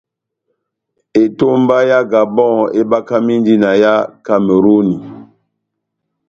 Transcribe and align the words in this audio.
Etomba 1.23 1.77
yá 1.89 1.99
Gabon 2.11 2.57
ebakamindi 2.81 3.53
na 3.63 3.71
yá 3.81 3.93
Kameruni. 4.25 4.95